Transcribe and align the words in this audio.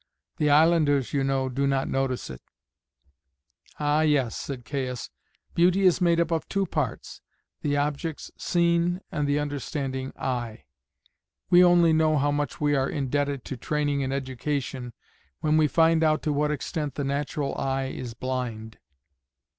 The 0.37 0.49
islanders, 0.49 1.13
you 1.13 1.23
know, 1.23 1.47
do 1.47 1.67
not 1.67 1.87
notice 1.87 2.31
it." 2.31 2.41
"Ah, 3.79 4.01
yes," 4.01 4.35
said 4.35 4.65
Caius; 4.65 5.11
"beauty 5.53 5.83
is 5.83 6.01
made 6.01 6.19
up 6.19 6.31
of 6.31 6.49
two 6.49 6.65
parts 6.65 7.21
the 7.61 7.77
objects 7.77 8.31
seen 8.35 9.01
and 9.11 9.27
the 9.27 9.37
understanding 9.37 10.11
eye. 10.17 10.63
We 11.51 11.63
only 11.63 11.93
know 11.93 12.17
how 12.17 12.31
much 12.31 12.59
we 12.59 12.75
are 12.75 12.89
indebted 12.89 13.45
to 13.45 13.57
training 13.57 14.01
and 14.03 14.11
education 14.11 14.93
when 15.41 15.55
we 15.55 15.67
find 15.67 16.03
out 16.03 16.23
to 16.23 16.33
what 16.33 16.49
extent 16.49 16.95
the 16.95 17.03
natural 17.03 17.53
eye 17.55 17.89
is 17.89 18.15
blind." 18.15 18.79